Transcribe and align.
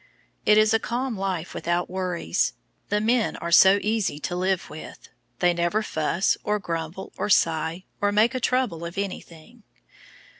It 0.47 0.57
is 0.57 0.73
a 0.73 0.79
calm 0.79 1.15
life 1.15 1.53
without 1.53 1.87
worries. 1.87 2.53
The 2.89 2.99
men 2.99 3.35
are 3.37 3.51
so 3.51 3.77
easy 3.83 4.17
to 4.21 4.35
live 4.35 4.67
with; 4.67 5.09
they 5.37 5.53
never 5.53 5.83
fuss, 5.83 6.37
or 6.43 6.57
grumble, 6.57 7.13
or 7.19 7.29
sigh, 7.29 7.83
or 8.01 8.11
make 8.11 8.33
a 8.33 8.39
trouble 8.39 8.83
of 8.83 8.97
anything. 8.97 9.61